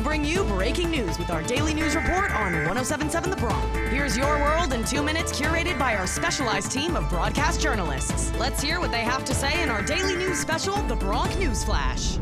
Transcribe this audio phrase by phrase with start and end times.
[0.00, 3.74] bring you breaking news with our daily news report on 1077 The Bronc.
[3.90, 8.32] Here's your world in two minutes, curated by our specialized team of broadcast journalists.
[8.38, 11.64] Let's hear what they have to say in our daily news special, The Bronc News
[11.64, 12.18] Flash.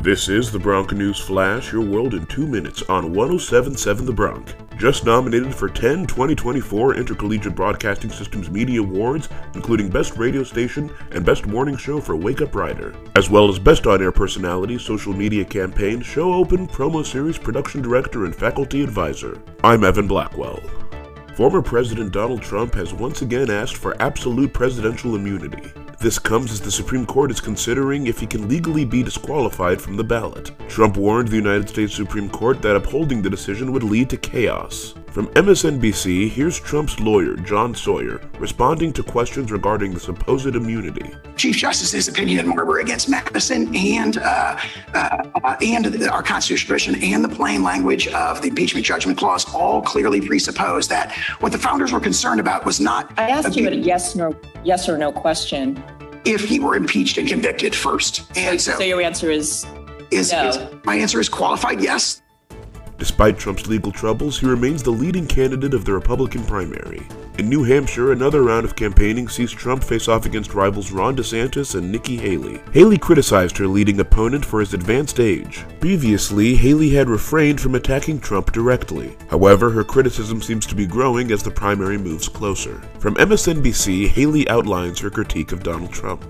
[0.00, 4.65] This is the Bronc News Flash, your world in two minutes on 1077 The Bronc.
[4.76, 11.24] Just nominated for 10 2024 Intercollegiate Broadcasting Systems Media Awards, including Best Radio Station and
[11.24, 15.14] Best Morning Show for Wake Up Rider, as well as Best On Air Personality, Social
[15.14, 19.40] Media Campaign, Show Open, Promo Series, Production Director, and Faculty Advisor.
[19.64, 20.60] I'm Evan Blackwell.
[21.36, 25.72] Former President Donald Trump has once again asked for absolute presidential immunity.
[25.98, 29.96] This comes as the Supreme Court is considering if he can legally be disqualified from
[29.96, 30.50] the ballot.
[30.68, 34.94] Trump warned the United States Supreme Court that upholding the decision would lead to chaos.
[35.16, 41.10] From MSNBC, here's Trump's lawyer, John Sauer, responding to questions regarding the supposed immunity.
[41.36, 44.60] Chief Justice's opinion in Marbury against Madison and uh,
[44.92, 49.80] uh, and our constitutional tradition and the plain language of the impeachment judgment clause all
[49.80, 53.10] clearly presuppose that what the founders were concerned about was not.
[53.18, 55.82] I asked you a yes, no, yes or no question.
[56.26, 59.64] If he were impeached and convicted first, and so, So your answer is
[60.10, 60.48] is, no.
[60.48, 62.20] is my answer is qualified yes.
[62.98, 67.06] Despite Trump's legal troubles, he remains the leading candidate of the Republican primary.
[67.38, 71.74] In New Hampshire, another round of campaigning sees Trump face off against rivals Ron DeSantis
[71.74, 72.62] and Nikki Haley.
[72.72, 75.66] Haley criticized her leading opponent for his advanced age.
[75.78, 79.14] Previously, Haley had refrained from attacking Trump directly.
[79.28, 82.80] However, her criticism seems to be growing as the primary moves closer.
[82.98, 86.24] From MSNBC, Haley outlines her critique of Donald Trump.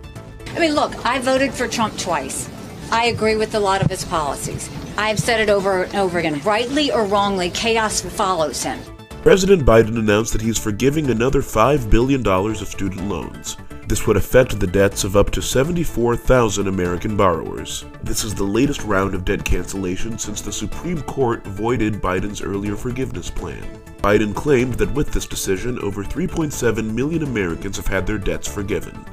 [0.56, 2.50] I mean, look, I voted for Trump twice.
[2.91, 4.70] I agree with a lot of his policies.
[4.97, 6.41] I've said it over and over again.
[6.42, 8.78] Rightly or wrongly, chaos follows him.
[9.23, 13.56] President Biden announced that he's forgiving another $5 billion of student loans.
[13.89, 17.84] This would affect the debts of up to 74,000 American borrowers.
[18.03, 22.77] This is the latest round of debt cancellation since the Supreme Court voided Biden's earlier
[22.77, 23.62] forgiveness plan.
[23.98, 29.05] Biden claimed that with this decision, over 3.7 million Americans have had their debts forgiven.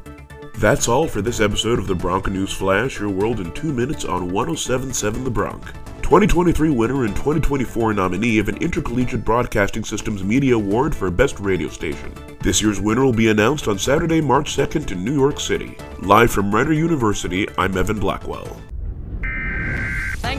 [0.63, 4.05] That's all for this episode of the Bronco News Flash, your world in two minutes
[4.05, 5.61] on 1077 The Bronc.
[6.03, 11.67] 2023 winner and 2024 nominee of an Intercollegiate Broadcasting Systems Media Award for Best Radio
[11.67, 12.13] Station.
[12.39, 15.75] This year's winner will be announced on Saturday, March 2nd in New York City.
[15.99, 18.55] Live from Rider University, I'm Evan Blackwell.